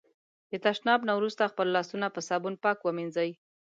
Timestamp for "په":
2.15-2.21